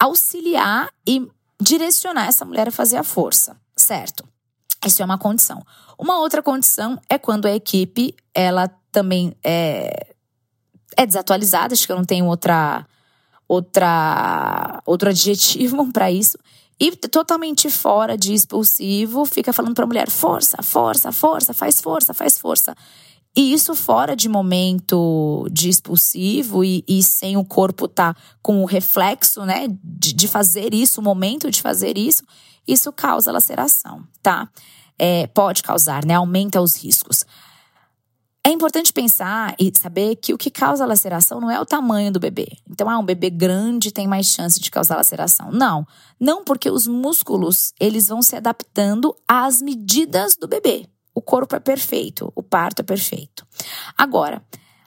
auxiliar 0.00 0.88
e 1.06 1.28
direcionar 1.60 2.26
essa 2.26 2.46
mulher 2.46 2.68
a 2.68 2.72
fazer 2.72 2.96
a 2.96 3.04
força, 3.04 3.54
certo? 3.76 4.24
Isso 4.86 5.02
é 5.02 5.04
uma 5.04 5.18
condição. 5.18 5.62
Uma 5.98 6.18
outra 6.20 6.42
condição 6.42 6.98
é 7.06 7.18
quando 7.18 7.44
a 7.44 7.54
equipe, 7.54 8.14
ela 8.34 8.68
também 8.90 9.36
é, 9.44 10.11
é 10.96 11.06
desatualizada, 11.06 11.74
acho 11.74 11.86
que 11.86 11.92
eu 11.92 11.96
não 11.96 12.04
tenho 12.04 12.26
outra, 12.26 12.86
outra, 13.48 14.82
outro 14.84 15.10
adjetivo 15.10 15.90
para 15.92 16.10
isso, 16.10 16.38
e 16.80 16.90
totalmente 16.90 17.70
fora 17.70 18.16
de 18.18 18.34
expulsivo, 18.34 19.24
fica 19.24 19.52
falando 19.52 19.74
para 19.74 19.84
a 19.84 19.86
mulher: 19.86 20.10
força, 20.10 20.62
força, 20.62 21.12
força, 21.12 21.54
faz 21.54 21.80
força, 21.80 22.12
faz 22.12 22.38
força. 22.38 22.74
E 23.34 23.52
isso 23.52 23.74
fora 23.74 24.14
de 24.14 24.28
momento 24.28 25.46
de 25.50 25.68
expulsivo 25.68 26.62
e, 26.62 26.84
e 26.86 27.02
sem 27.02 27.36
o 27.36 27.44
corpo 27.44 27.86
estar 27.86 28.14
tá 28.14 28.20
com 28.42 28.62
o 28.62 28.66
reflexo, 28.66 29.44
né, 29.46 29.68
de, 29.82 30.12
de, 30.12 30.28
fazer 30.28 30.74
isso, 30.74 31.00
o 31.00 31.04
momento 31.04 31.50
de 31.50 31.62
fazer 31.62 31.96
isso, 31.96 32.24
isso 32.68 32.92
causa 32.92 33.32
laceração, 33.32 34.04
tá? 34.22 34.50
É, 34.98 35.26
pode 35.28 35.62
causar, 35.62 36.04
né? 36.04 36.14
Aumenta 36.14 36.60
os 36.60 36.74
riscos. 36.74 37.24
Importante 38.62 38.92
pensar 38.92 39.56
e 39.58 39.72
saber 39.76 40.14
que 40.14 40.32
o 40.32 40.38
que 40.38 40.48
causa 40.48 40.86
laceração 40.86 41.40
não 41.40 41.50
é 41.50 41.60
o 41.60 41.66
tamanho 41.66 42.12
do 42.12 42.20
bebê. 42.20 42.46
Então, 42.70 42.88
ah, 42.88 42.96
um 42.96 43.04
bebê 43.04 43.28
grande 43.28 43.90
tem 43.90 44.06
mais 44.06 44.26
chance 44.26 44.60
de 44.60 44.70
causar 44.70 44.94
laceração. 44.94 45.50
Não, 45.50 45.84
não 46.18 46.44
porque 46.44 46.70
os 46.70 46.86
músculos 46.86 47.74
eles 47.80 48.06
vão 48.06 48.22
se 48.22 48.36
adaptando 48.36 49.16
às 49.26 49.60
medidas 49.60 50.36
do 50.36 50.46
bebê. 50.46 50.86
O 51.12 51.20
corpo 51.20 51.56
é 51.56 51.58
perfeito, 51.58 52.32
o 52.36 52.42
parto 52.42 52.82
é 52.82 52.82
perfeito. 52.84 53.44
Agora, 53.98 54.40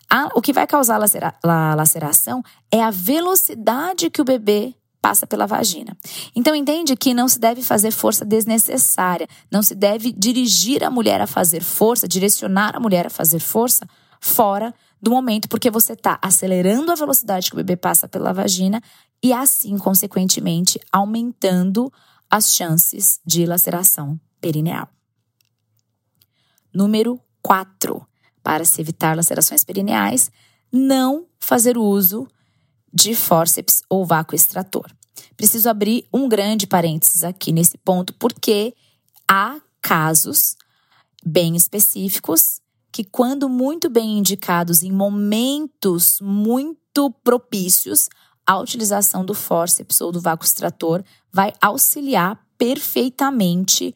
a, 0.09 0.29
o 0.33 0.41
que 0.41 0.53
vai 0.53 0.65
causar 0.65 0.97
lacera, 0.97 1.35
a 1.43 1.75
laceração 1.75 2.41
é 2.71 2.81
a 2.81 2.91
velocidade 2.91 4.09
que 4.09 4.21
o 4.21 4.25
bebê 4.25 4.73
passa 5.05 5.27
pela 5.27 5.45
vagina. 5.45 5.95
Então 6.35 6.55
entende 6.55 6.95
que 6.95 7.13
não 7.13 7.27
se 7.27 7.39
deve 7.39 7.61
fazer 7.61 7.91
força 7.91 8.25
desnecessária, 8.25 9.27
não 9.51 9.61
se 9.61 9.75
deve 9.75 10.11
dirigir 10.11 10.83
a 10.83 10.89
mulher 10.89 11.21
a 11.21 11.27
fazer 11.27 11.61
força, 11.61 12.07
direcionar 12.07 12.75
a 12.75 12.79
mulher 12.79 13.05
a 13.05 13.09
fazer 13.11 13.37
força 13.37 13.87
fora 14.19 14.73
do 14.99 15.11
momento, 15.11 15.47
porque 15.47 15.69
você 15.69 15.93
está 15.93 16.17
acelerando 16.19 16.91
a 16.91 16.95
velocidade 16.95 17.51
que 17.51 17.53
o 17.53 17.57
bebê 17.57 17.75
passa 17.75 18.07
pela 18.07 18.33
vagina 18.33 18.81
e 19.21 19.31
assim, 19.31 19.77
consequentemente, 19.77 20.79
aumentando 20.91 21.93
as 22.27 22.55
chances 22.55 23.19
de 23.23 23.45
laceração 23.45 24.19
perineal. 24.41 24.89
Número 26.73 27.21
4. 27.43 28.03
Para 28.41 28.65
se 28.65 28.81
evitar 28.81 29.15
lacerações 29.15 29.63
perineais, 29.63 30.31
não 30.71 31.27
fazer 31.37 31.77
uso 31.77 32.27
de 32.95 33.13
fórceps 33.13 33.83
ou 33.89 34.05
vácuo 34.05 34.33
extrator. 34.33 34.89
Preciso 35.35 35.69
abrir 35.69 36.07
um 36.13 36.29
grande 36.29 36.65
parênteses 36.65 37.23
aqui 37.23 37.51
nesse 37.51 37.77
ponto, 37.77 38.13
porque 38.13 38.73
há 39.29 39.59
casos 39.81 40.55
bem 41.23 41.57
específicos 41.57 42.61
que, 42.91 43.03
quando 43.03 43.49
muito 43.49 43.89
bem 43.89 44.17
indicados 44.17 44.81
em 44.81 44.91
momentos 44.91 46.19
muito 46.21 47.11
propícios, 47.21 48.07
a 48.47 48.57
utilização 48.57 49.25
do 49.25 49.33
fórceps 49.33 49.99
ou 49.99 50.11
do 50.11 50.21
vácuo 50.21 50.45
extrator 50.45 51.03
vai 51.33 51.51
auxiliar 51.59 52.39
perfeitamente 52.57 53.93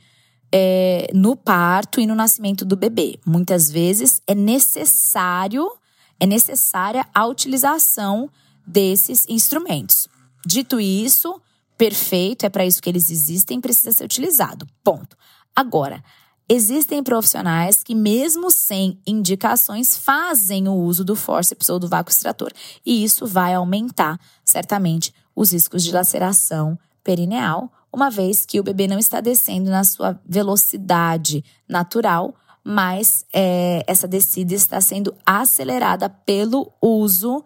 é, 0.52 1.10
no 1.14 1.36
parto 1.38 2.02
e 2.02 2.06
no 2.06 2.16
nascimento 2.16 2.66
do 2.66 2.76
bebê. 2.76 3.18
Muitas 3.26 3.72
vezes 3.72 4.22
é 4.28 4.36
necessário, 4.36 5.72
é 6.20 6.26
necessária 6.26 7.06
a 7.14 7.26
utilização 7.26 8.30
desses 8.70 9.26
instrumentos. 9.28 10.08
Dito 10.46 10.80
isso, 10.80 11.42
perfeito, 11.76 12.46
é 12.46 12.50
para 12.50 12.66
isso 12.66 12.82
que 12.82 12.90
eles 12.90 13.10
existem, 13.10 13.60
precisa 13.60 13.92
ser 13.92 14.06
utilizado. 14.06 14.68
Ponto. 14.84 15.18
Agora, 15.56 16.04
existem 16.48 17.02
profissionais 17.02 17.82
que, 17.82 17.96
mesmo 17.96 18.52
sem 18.52 19.00
indicações, 19.06 19.98
fazem 19.98 20.68
o 20.68 20.74
uso 20.74 21.04
do 21.04 21.16
forceps 21.16 21.68
ou 21.70 21.80
do 21.80 21.88
vácuo 21.88 22.12
extrator. 22.12 22.54
E 22.86 23.04
isso 23.04 23.26
vai 23.26 23.56
aumentar, 23.56 24.20
certamente, 24.46 25.14
os 25.36 25.52
riscos 25.52 25.84
de 25.84 25.92
laceração 25.92 26.78
perineal, 27.04 27.72
uma 27.92 28.12
vez 28.12 28.46
que 28.46 28.60
o 28.60 28.64
bebê 28.64 28.88
não 28.88 29.00
está 29.00 29.20
descendo 29.20 29.72
na 29.72 29.84
sua 29.84 30.20
velocidade 30.24 31.44
natural, 31.68 32.36
mas 32.64 33.26
é, 33.34 33.84
essa 33.88 34.08
descida 34.08 34.54
está 34.54 34.80
sendo 34.80 35.16
acelerada 35.26 36.08
pelo 36.08 36.72
uso 36.80 37.44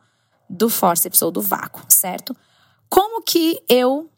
do 0.54 0.70
forceps 0.70 1.22
ou 1.22 1.32
do 1.32 1.42
vácuo, 1.42 1.84
certo? 1.90 2.36
Como 2.90 3.22
que 3.24 3.62
eu 3.68 4.10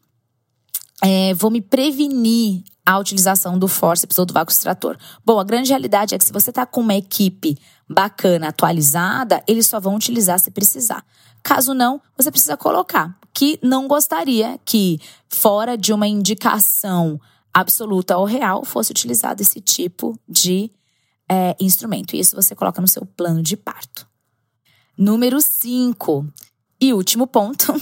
é, 1.02 1.32
vou 1.34 1.50
me 1.50 1.60
prevenir 1.60 2.62
a 2.84 2.98
utilização 2.98 3.58
do 3.58 3.66
forceps 3.66 4.18
ou 4.18 4.26
do 4.26 4.34
vácuo 4.34 4.52
extrator? 4.52 4.98
Bom, 5.24 5.40
a 5.40 5.44
grande 5.44 5.70
realidade 5.70 6.14
é 6.14 6.18
que 6.18 6.24
se 6.24 6.32
você 6.32 6.50
está 6.50 6.66
com 6.66 6.80
uma 6.80 6.94
equipe 6.94 7.58
bacana, 7.88 8.48
atualizada, 8.48 9.42
eles 9.48 9.66
só 9.66 9.80
vão 9.80 9.96
utilizar 9.96 10.38
se 10.38 10.50
precisar. 10.50 11.04
Caso 11.42 11.72
não, 11.72 12.00
você 12.16 12.30
precisa 12.30 12.56
colocar 12.56 13.18
que 13.32 13.58
não 13.62 13.86
gostaria 13.86 14.58
que, 14.64 14.98
fora 15.28 15.76
de 15.76 15.92
uma 15.92 16.06
indicação 16.06 17.20
absoluta 17.52 18.16
ou 18.16 18.24
real, 18.24 18.64
fosse 18.64 18.90
utilizado 18.90 19.42
esse 19.42 19.60
tipo 19.60 20.18
de 20.28 20.70
é, 21.30 21.56
instrumento. 21.60 22.14
E 22.14 22.20
isso 22.20 22.36
você 22.36 22.54
coloca 22.54 22.80
no 22.80 22.88
seu 22.88 23.04
plano 23.04 23.42
de 23.42 23.56
parto. 23.56 24.06
Número 24.96 25.40
5 25.40 26.26
e 26.80 26.92
último 26.92 27.26
ponto 27.26 27.74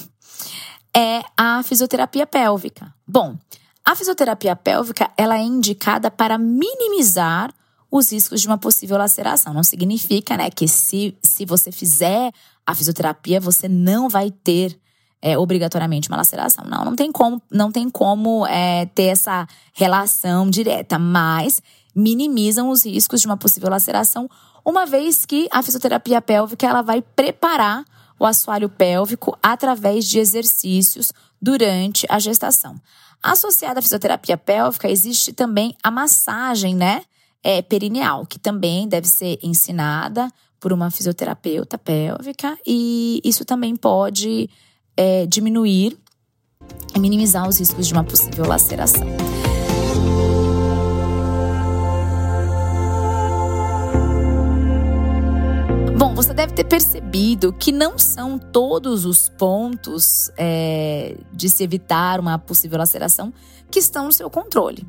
é 0.97 1.23
a 1.37 1.63
fisioterapia 1.63 2.27
pélvica. 2.27 2.93
Bom, 3.07 3.37
a 3.85 3.95
fisioterapia 3.95 4.57
pélvica 4.57 5.11
ela 5.17 5.39
é 5.39 5.43
indicada 5.43 6.11
para 6.11 6.39
minimizar 6.39 7.53
os 7.91 8.11
riscos 8.11 8.41
de 8.41 8.49
uma 8.49 8.59
possível 8.59 8.99
laceração. 8.99 9.55
Não 9.55 9.63
significa, 9.63 10.37
né, 10.37 10.51
que 10.51 10.67
se, 10.67 11.17
se 11.23 11.45
você 11.45 11.71
fizer 11.71 12.33
a 12.67 12.75
fisioterapia, 12.75 13.39
você 13.39 13.69
não 13.69 14.09
vai 14.09 14.31
ter 14.31 14.77
é, 15.23 15.39
obrigatoriamente 15.39 16.09
uma 16.09 16.17
laceração. 16.17 16.65
Não, 16.67 16.85
não 16.85 16.97
tem 16.97 17.13
como, 17.13 17.41
não 17.51 17.71
tem 17.71 17.89
como 17.89 18.47
é, 18.47 18.87
ter 18.87 19.05
essa 19.05 19.47
relação 19.73 20.51
direta, 20.51 20.99
mas 20.99 21.63
minimizam 21.95 22.69
os 22.69 22.85
riscos 22.85 23.21
de 23.21 23.27
uma 23.27 23.37
possível 23.37 23.71
laceração, 23.71 24.29
uma 24.65 24.87
vez 24.87 25.27
que 25.27 25.49
a 25.51 25.63
fisioterapia 25.63 26.23
pélvica 26.23 26.67
ela 26.67 26.83
vai 26.83 27.03
preparar 27.03 27.85
o 28.19 28.25
assoalho 28.25 28.69
pélvico 28.69 29.37
através 29.43 30.07
de 30.07 30.19
exercícios 30.19 31.13
durante 31.41 32.07
a 32.09 32.19
gestação. 32.19 32.81
Associada 33.23 33.81
à 33.81 33.83
fisioterapia 33.83 34.37
pélvica, 34.37 34.89
existe 34.89 35.33
também 35.33 35.77
a 35.83 35.91
massagem, 35.91 36.75
né? 36.75 37.03
É, 37.43 37.61
perineal, 37.61 38.25
que 38.25 38.39
também 38.39 38.89
deve 38.89 39.07
ser 39.07 39.39
ensinada 39.43 40.31
por 40.59 40.73
uma 40.73 40.91
fisioterapeuta 40.91 41.77
pélvica, 41.77 42.57
e 42.67 43.21
isso 43.23 43.45
também 43.45 43.77
pode 43.77 44.49
é, 44.97 45.27
diminuir 45.27 45.99
e 46.97 46.99
minimizar 46.99 47.47
os 47.47 47.59
riscos 47.59 47.87
de 47.87 47.93
uma 47.93 48.03
possível 48.03 48.47
laceração. 48.47 49.24
Você 56.15 56.33
deve 56.33 56.53
ter 56.55 56.63
percebido 56.63 57.53
que 57.53 57.73
não 57.73 57.99
são 57.99 58.39
todos 58.39 59.05
os 59.05 59.29
pontos 59.31 60.31
é, 60.37 61.17
de 61.33 61.49
se 61.49 61.65
evitar 61.65 62.21
uma 62.21 62.39
possível 62.39 62.79
laceração 62.79 63.35
que 63.69 63.81
estão 63.81 64.05
no 64.05 64.13
seu 64.13 64.31
controle. 64.31 64.87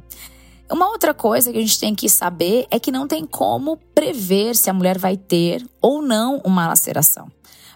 Uma 0.71 0.87
outra 0.87 1.15
coisa 1.15 1.51
que 1.51 1.57
a 1.57 1.61
gente 1.61 1.79
tem 1.79 1.95
que 1.95 2.07
saber 2.07 2.67
é 2.69 2.79
que 2.79 2.91
não 2.91 3.07
tem 3.07 3.25
como 3.25 3.77
prever 3.95 4.55
se 4.55 4.69
a 4.69 4.73
mulher 4.73 4.99
vai 4.99 5.17
ter 5.17 5.67
ou 5.81 5.99
não 5.99 6.39
uma 6.45 6.67
laceração. 6.67 7.27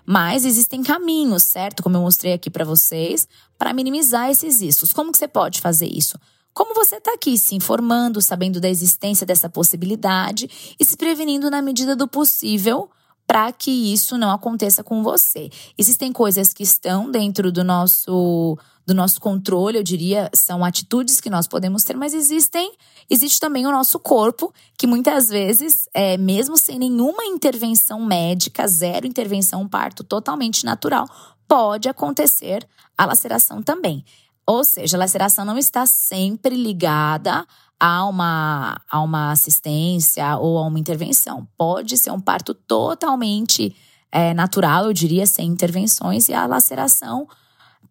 Mas 0.06 0.46
existem 0.46 0.84
caminhos, 0.84 1.42
certo? 1.42 1.82
Como 1.82 1.98
eu 1.98 2.02
mostrei 2.02 2.34
aqui 2.34 2.52
para 2.52 2.66
vocês, 2.66 3.28
para 3.58 3.74
minimizar 3.74 4.30
esses 4.30 4.62
riscos. 4.62 4.94
Como 4.94 5.12
que 5.12 5.18
você 5.18 5.28
pode 5.28 5.60
fazer 5.60 5.88
isso? 5.88 6.20
Como 6.54 6.76
você 6.76 6.98
está 6.98 7.14
aqui 7.14 7.36
se 7.36 7.56
informando, 7.56 8.22
sabendo 8.22 8.62
da 8.62 8.70
existência 8.70 9.26
dessa 9.26 9.50
possibilidade 9.50 10.76
e 10.80 10.86
se 10.86 10.96
prevenindo 10.96 11.50
na 11.50 11.64
medida 11.64 11.96
do 11.96 12.08
possível 12.08 12.92
para 13.30 13.52
que 13.52 13.70
isso 13.70 14.18
não 14.18 14.32
aconteça 14.32 14.84
com 14.84 15.04
você. 15.04 15.52
Existem 15.78 16.12
coisas 16.12 16.52
que 16.52 16.64
estão 16.64 17.12
dentro 17.12 17.52
do 17.52 17.64
nosso 17.64 18.58
do 18.88 18.96
nosso 18.96 19.22
controle, 19.22 19.78
eu 19.78 19.84
diria, 19.84 20.32
são 20.34 20.66
atitudes 20.66 21.22
que 21.22 21.30
nós 21.30 21.48
podemos 21.48 21.84
ter, 21.84 21.96
mas 21.96 22.12
existem, 22.12 22.74
existe 23.08 23.40
também 23.40 23.68
o 23.68 23.72
nosso 23.72 24.00
corpo, 24.00 24.52
que 24.76 24.88
muitas 24.88 25.30
vezes, 25.30 25.88
é, 25.94 26.18
mesmo 26.18 26.58
sem 26.58 26.80
nenhuma 26.80 27.24
intervenção 27.24 28.04
médica, 28.04 28.68
zero 28.68 29.06
intervenção, 29.06 29.68
parto 29.68 30.04
totalmente 30.04 30.66
natural, 30.66 31.08
pode 31.48 31.88
acontecer 31.88 32.68
a 32.98 33.06
laceração 33.06 33.62
também. 33.62 34.04
Ou 34.44 34.64
seja, 34.64 34.98
a 34.98 35.02
laceração 35.02 35.46
não 35.46 35.60
está 35.60 35.86
sempre 35.86 36.56
ligada 36.56 37.46
a 37.80 38.06
uma, 38.06 38.82
a 38.90 39.02
uma 39.02 39.32
assistência 39.32 40.38
ou 40.38 40.58
a 40.58 40.68
uma 40.68 40.80
intervenção. 40.80 41.48
Pode 41.58 41.98
ser 41.98 42.12
um 42.12 42.20
parto 42.20 42.54
totalmente 42.54 43.76
é, 44.12 44.34
natural, 44.34 44.86
eu 44.86 44.94
diria, 44.94 45.26
sem 45.26 45.48
intervenções, 45.48 46.28
e 46.30 46.34
a 46.34 46.46
laceração 46.46 47.28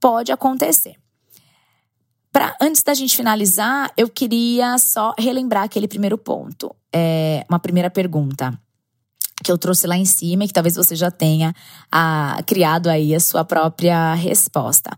pode 0.01 0.31
acontecer. 0.31 0.97
Pra, 2.31 2.55
antes 2.61 2.83
da 2.83 2.93
gente 2.93 3.17
finalizar, 3.17 3.91
eu 3.97 4.09
queria 4.09 4.77
só 4.79 5.15
relembrar 5.19 5.65
aquele 5.65 5.89
primeiro 5.89 6.19
ponto. 6.19 6.75
É, 6.93 7.45
uma 7.49 7.59
primeira 7.59 7.91
pergunta 7.91 8.59
que 9.43 9.51
eu 9.51 9.59
trouxe 9.59 9.87
lá 9.87 9.97
em 9.97 10.05
cima 10.05 10.45
e 10.45 10.49
que 10.49 10.53
talvez 10.53 10.75
você 10.75 10.97
já 10.97 11.11
tenha 11.11 11.55
a, 11.91 12.41
criado 12.47 12.89
aí 12.89 13.15
a 13.15 13.21
sua 13.21 13.45
própria 13.45 14.15
resposta. 14.15 14.97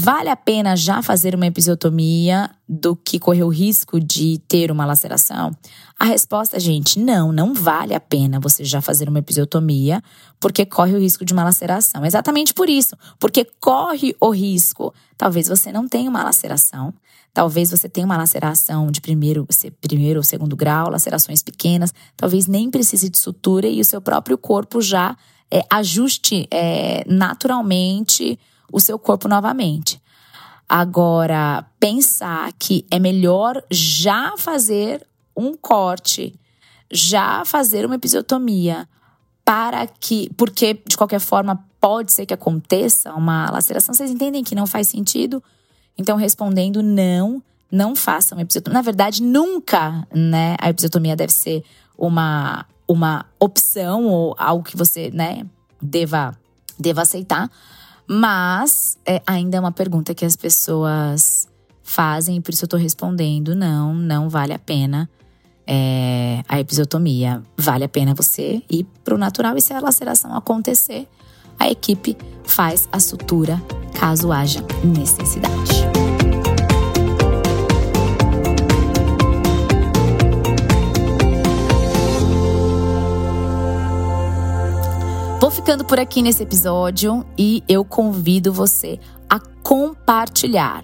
Vale 0.00 0.28
a 0.28 0.36
pena 0.36 0.76
já 0.76 1.02
fazer 1.02 1.34
uma 1.34 1.48
episiotomia 1.48 2.48
do 2.68 2.94
que 2.94 3.18
correr 3.18 3.42
o 3.42 3.48
risco 3.48 3.98
de 3.98 4.38
ter 4.46 4.70
uma 4.70 4.86
laceração? 4.86 5.50
A 5.98 6.04
resposta, 6.04 6.60
gente, 6.60 7.00
não, 7.00 7.32
não 7.32 7.52
vale 7.52 7.92
a 7.92 7.98
pena 7.98 8.38
você 8.38 8.64
já 8.64 8.80
fazer 8.80 9.08
uma 9.08 9.18
episiotomia 9.18 10.00
porque 10.38 10.64
corre 10.64 10.94
o 10.94 11.00
risco 11.00 11.24
de 11.24 11.32
uma 11.32 11.42
laceração. 11.42 12.06
Exatamente 12.06 12.54
por 12.54 12.70
isso, 12.70 12.96
porque 13.18 13.44
corre 13.58 14.14
o 14.20 14.30
risco. 14.30 14.94
Talvez 15.16 15.48
você 15.48 15.72
não 15.72 15.88
tenha 15.88 16.08
uma 16.08 16.22
laceração, 16.22 16.94
talvez 17.34 17.72
você 17.72 17.88
tenha 17.88 18.06
uma 18.06 18.16
laceração 18.16 18.92
de 18.92 19.00
primeiro, 19.00 19.48
primeiro 19.80 20.20
ou 20.20 20.24
segundo 20.24 20.54
grau, 20.54 20.90
lacerações 20.90 21.42
pequenas, 21.42 21.92
talvez 22.16 22.46
nem 22.46 22.70
precise 22.70 23.08
de 23.08 23.18
sutura 23.18 23.66
e 23.66 23.80
o 23.80 23.84
seu 23.84 24.00
próprio 24.00 24.38
corpo 24.38 24.80
já 24.80 25.16
é, 25.50 25.64
ajuste 25.68 26.46
é, 26.52 27.04
naturalmente 27.08 28.38
o 28.72 28.80
seu 28.80 28.98
corpo 28.98 29.28
novamente. 29.28 30.00
Agora, 30.68 31.64
pensar 31.80 32.52
que 32.58 32.84
é 32.90 32.98
melhor 32.98 33.62
já 33.70 34.34
fazer 34.36 35.06
um 35.34 35.56
corte, 35.56 36.38
já 36.90 37.44
fazer 37.44 37.86
uma 37.86 37.94
episiotomia, 37.94 38.86
para 39.44 39.86
que. 39.86 40.30
Porque, 40.36 40.74
de 40.86 40.96
qualquer 40.96 41.20
forma, 41.20 41.64
pode 41.80 42.12
ser 42.12 42.26
que 42.26 42.34
aconteça 42.34 43.14
uma 43.14 43.50
laceração. 43.50 43.94
Vocês 43.94 44.10
entendem 44.10 44.44
que 44.44 44.54
não 44.54 44.66
faz 44.66 44.88
sentido? 44.88 45.42
Então, 45.96 46.18
respondendo 46.18 46.82
não, 46.82 47.42
não 47.72 47.96
façam 47.96 48.38
episiotomia. 48.38 48.78
Na 48.78 48.82
verdade, 48.82 49.22
nunca, 49.22 50.06
né? 50.12 50.54
A 50.60 50.68
episiotomia 50.68 51.16
deve 51.16 51.32
ser 51.32 51.64
uma, 51.96 52.66
uma 52.86 53.24
opção 53.40 54.06
ou 54.06 54.34
algo 54.38 54.64
que 54.64 54.76
você, 54.76 55.10
né, 55.10 55.46
deva, 55.80 56.38
deva 56.78 57.02
aceitar. 57.02 57.50
Mas 58.08 58.96
é, 59.04 59.20
ainda 59.26 59.58
é 59.58 59.60
uma 59.60 59.70
pergunta 59.70 60.14
que 60.14 60.24
as 60.24 60.34
pessoas 60.34 61.46
fazem, 61.82 62.36
e 62.36 62.40
por 62.40 62.54
isso 62.54 62.64
eu 62.64 62.68
tô 62.68 62.76
respondendo: 62.78 63.54
não, 63.54 63.94
não 63.94 64.30
vale 64.30 64.54
a 64.54 64.58
pena 64.58 65.08
é, 65.66 66.42
a 66.48 66.58
episiotomia. 66.58 67.42
Vale 67.56 67.84
a 67.84 67.88
pena 67.88 68.14
você 68.14 68.62
ir 68.70 68.84
pro 69.04 69.18
natural 69.18 69.56
e 69.58 69.60
se 69.60 69.74
a 69.74 69.80
laceração 69.80 70.34
acontecer, 70.34 71.06
a 71.58 71.70
equipe 71.70 72.16
faz 72.44 72.88
a 72.90 72.98
sutura 72.98 73.60
caso 73.92 74.32
haja 74.32 74.64
necessidade. 74.82 75.97
Ficando 85.68 85.84
por 85.84 86.00
aqui 86.00 86.22
nesse 86.22 86.42
episódio 86.42 87.26
e 87.36 87.62
eu 87.68 87.84
convido 87.84 88.50
você 88.50 88.98
a 89.28 89.38
compartilhar. 89.62 90.82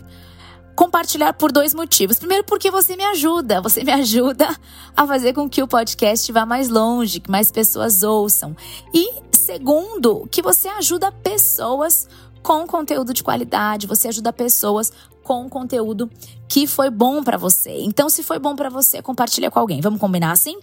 Compartilhar 0.76 1.32
por 1.32 1.50
dois 1.50 1.72
motivos. 1.72 2.18
Primeiro, 2.18 2.44
porque 2.44 2.70
você 2.70 2.94
me 2.94 3.02
ajuda. 3.02 3.62
Você 3.62 3.82
me 3.82 3.90
ajuda 3.90 4.46
a 4.94 5.06
fazer 5.06 5.32
com 5.32 5.48
que 5.48 5.62
o 5.62 5.66
podcast 5.66 6.30
vá 6.30 6.44
mais 6.44 6.68
longe, 6.68 7.18
que 7.18 7.30
mais 7.30 7.50
pessoas 7.50 8.02
ouçam. 8.02 8.54
E 8.92 9.22
segundo, 9.32 10.28
que 10.30 10.42
você 10.42 10.68
ajuda 10.68 11.10
pessoas 11.10 12.06
com 12.42 12.66
conteúdo 12.66 13.14
de 13.14 13.22
qualidade, 13.22 13.86
você 13.86 14.08
ajuda 14.08 14.34
pessoas 14.34 14.92
com 15.24 15.48
conteúdo 15.48 16.08
que 16.48 16.68
foi 16.68 16.90
bom 16.90 17.24
para 17.24 17.36
você. 17.36 17.80
Então, 17.80 18.08
se 18.08 18.22
foi 18.22 18.38
bom 18.38 18.54
para 18.54 18.70
você, 18.70 19.02
compartilha 19.02 19.50
com 19.50 19.58
alguém. 19.58 19.80
Vamos 19.80 19.98
combinar 19.98 20.30
assim? 20.30 20.56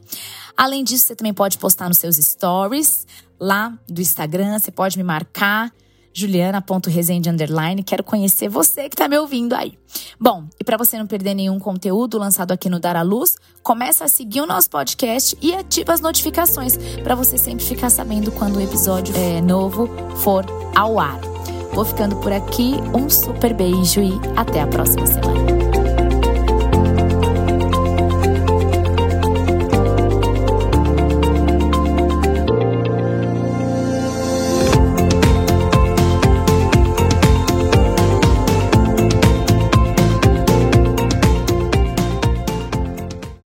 Além 0.55 0.83
disso, 0.85 1.05
você 1.05 1.15
também 1.15 1.33
pode 1.33 1.57
postar 1.57 1.89
nos 1.89 1.97
seus 1.97 2.15
stories 2.15 3.05
lá 3.39 3.77
do 3.89 3.99
Instagram, 3.99 4.59
você 4.59 4.71
pode 4.71 4.97
me 4.97 5.03
marcar 5.03 5.73
juliana.resende 6.13 7.29
underline. 7.29 7.83
Quero 7.83 8.03
conhecer 8.03 8.49
você 8.49 8.87
que 8.89 8.95
está 8.95 9.07
me 9.07 9.17
ouvindo 9.17 9.53
aí. 9.53 9.73
Bom, 10.19 10.45
e 10.59 10.63
para 10.63 10.77
você 10.77 10.97
não 10.97 11.07
perder 11.07 11.33
nenhum 11.33 11.57
conteúdo 11.57 12.17
lançado 12.17 12.51
aqui 12.51 12.69
no 12.69 12.79
Dar 12.79 12.95
à 12.95 13.01
Luz, 13.01 13.37
começa 13.63 14.05
a 14.05 14.07
seguir 14.07 14.41
o 14.41 14.45
nosso 14.45 14.69
podcast 14.69 15.37
e 15.41 15.53
ativa 15.53 15.93
as 15.93 16.01
notificações 16.01 16.77
para 17.01 17.15
você 17.15 17.37
sempre 17.37 17.65
ficar 17.65 17.89
sabendo 17.89 18.31
quando 18.31 18.57
o 18.57 18.61
episódio 18.61 19.15
é, 19.15 19.41
novo 19.41 19.89
for 20.17 20.45
ao 20.75 20.99
ar. 20.99 21.30
Vou 21.73 21.85
ficando 21.85 22.15
por 22.17 22.31
aqui, 22.33 22.73
um 22.93 23.09
super 23.09 23.53
beijo 23.53 24.01
e 24.01 24.19
até 24.35 24.61
a 24.61 24.67
próxima 24.67 25.05
semana. 25.07 25.60